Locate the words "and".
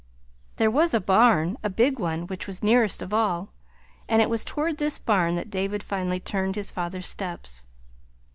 4.09-4.19